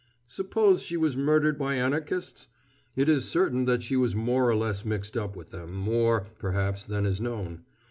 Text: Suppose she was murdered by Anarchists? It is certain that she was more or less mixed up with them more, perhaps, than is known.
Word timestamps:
Suppose 0.25 0.81
she 0.81 0.97
was 0.97 1.15
murdered 1.15 1.59
by 1.59 1.75
Anarchists? 1.75 2.47
It 2.95 3.07
is 3.07 3.29
certain 3.29 3.65
that 3.65 3.83
she 3.83 3.95
was 3.95 4.15
more 4.15 4.49
or 4.49 4.55
less 4.55 4.83
mixed 4.83 5.15
up 5.15 5.35
with 5.35 5.51
them 5.51 5.75
more, 5.75 6.25
perhaps, 6.39 6.83
than 6.85 7.05
is 7.05 7.21
known. 7.21 7.65